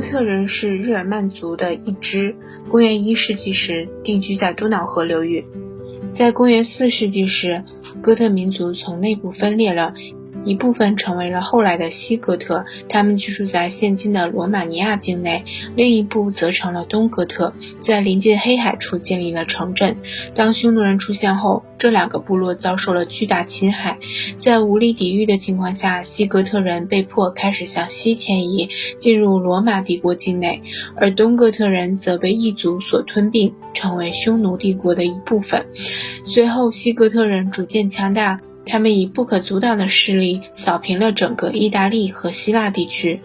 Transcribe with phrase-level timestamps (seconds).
[0.00, 2.34] 哥特人是日耳曼族的一支，
[2.70, 5.44] 公元一世纪时定居在多瑙河流域。
[6.10, 7.62] 在公元四世纪时，
[8.00, 9.92] 哥特民族从内部分裂了。
[10.44, 15.44] 一部分成为了后来的西哥特，他们居住在现今的罗马尼亚境内；
[15.76, 19.96] 另一部则成了东哥特，在临近黑海处建立了城镇。
[20.34, 23.98] 当匈奴人出现后，这两个部落遭受了巨大侵害，
[24.36, 28.68] 在无力抵御的情况下，西哥特人被迫开始向西迁移，
[28.98, 30.62] 进入罗马帝国境内，
[30.96, 35.66] 而东哥特人则被异族所吞并，成为匈奴帝国的一部分。
[36.24, 38.40] 随后，西哥特人逐渐强大。
[38.66, 43.20] 他们以不可阻挡的势力扫平了整个意大利和希腊地区。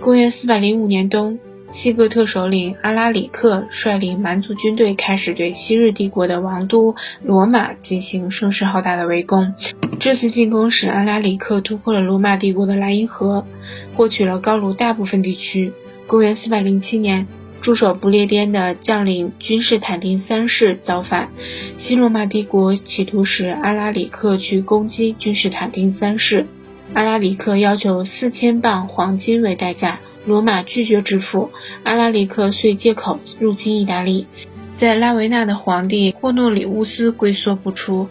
[0.00, 1.38] 公元405年冬，
[1.70, 9.54] 西哥特首领阿拉里克率领蛮族军队开始对昔日帝国的王都罗马进行声势浩大的围攻。
[9.98, 13.46] 这次进攻使阿拉里克突破了罗马帝国的莱茵河，
[13.94, 15.72] 获取了高卢大部分地区。
[16.06, 17.26] 公元407年。
[17.66, 21.30] 驻守不列颠的将领君士坦丁三世造反，
[21.78, 26.46] 西罗马帝国企图使阿拉里克去攻击君士坦丁三世。
[26.94, 31.50] 阿拉里克要求四千磅黄金为代价，罗马拒绝支付，
[31.82, 34.28] 阿拉里克遂借口入侵意大利。
[34.72, 38.06] 在拉维纳的皇帝霍诺里乌斯龟缩不出，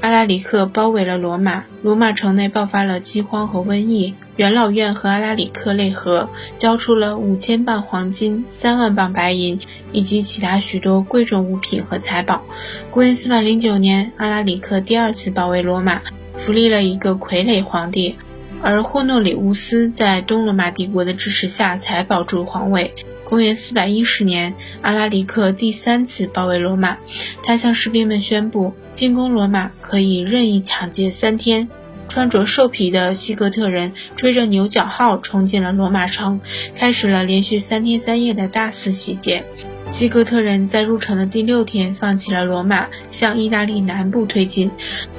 [0.00, 4.14] 阿拉里克包围了罗马，罗马城内爆发了饥荒和瘟疫。
[4.36, 9.60] 元老院和阿拉里克内河，交出了五千磅黄金、三万磅白银
[9.92, 12.42] 以及其他许多贵重物品和财宝。
[12.90, 16.02] 公元四百零九年，阿拉里克第二次保卫罗马，
[16.36, 18.16] 扶立了一个傀儡皇帝，
[18.60, 22.92] 而霍诺里乌斯在东罗马帝国的支持下才保住皇位。
[23.24, 26.98] 公元四百一十年，阿拉里克第三次保卫罗马，
[27.44, 31.68] 他向士兵们宣布，进攻罗马可以任意抢劫三天。
[32.08, 36.40] 穿着兽皮的西哥特人追着牛角号冲进了罗马城，
[36.76, 39.44] 开始了连续三天三夜的大肆洗劫。
[39.86, 44.70] 西哥特人在入城的第六天放弃了罗马，向意大利南部推进。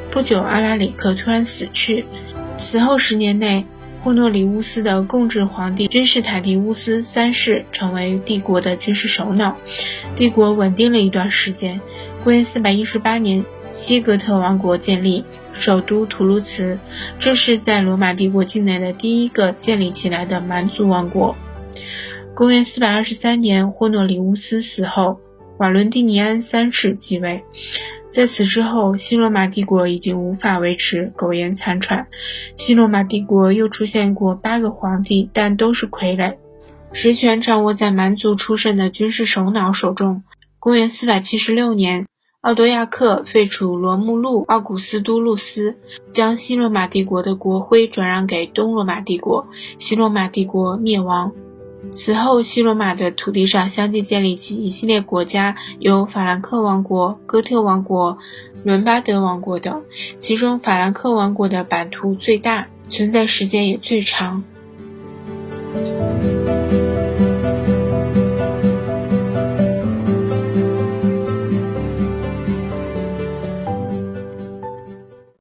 [0.09, 2.05] 不久，阿拉里克突然死去。
[2.57, 3.65] 此后十年内，
[4.01, 9.57] 霍诺里乌斯的共治皇帝君士坦丁乌斯三世成为帝国的军事首脑，
[10.15, 11.81] 帝国稳定了一段时间。
[12.23, 13.45] 公元四百一十八年。
[13.75, 16.79] 西格特王国建立，首都图卢茨，
[17.19, 21.35] 这是在罗马帝国境内的第一个建立起来的蛮族王国。
[22.33, 25.19] 公元423年，霍诺里乌斯死后，
[25.57, 27.43] 瓦伦蒂尼安三世继位。
[28.07, 32.07] 在此之后，西罗马帝国已经无法维持，苟延残喘。
[32.55, 36.37] 西罗马帝国又出现过八个皇帝，但都是傀儡，
[36.93, 40.23] 实权掌握在蛮族出身的军事首脑手中。
[40.59, 42.05] 公元476年。
[42.45, 45.77] 奥多亚克废除罗穆路·奥古斯都路斯，
[46.09, 49.47] 将西罗马帝国的国徽转让给东罗马帝国，
[49.79, 51.31] 西罗马帝国灭亡。
[51.91, 58.19] 此后，西罗马的土地上相继建立起一系列国家，有法兰克王国、哥特王国、
[58.63, 59.81] 伦巴德王国等。
[60.19, 64.43] 其中，法兰克王国的版图最大，存在时间也最长。